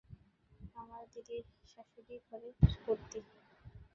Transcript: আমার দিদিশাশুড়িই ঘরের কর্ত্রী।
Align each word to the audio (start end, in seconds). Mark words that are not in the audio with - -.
আমার 0.75 1.03
দিদিশাশুড়িই 1.13 2.19
ঘরের 2.27 2.53
কর্ত্রী। 2.83 3.19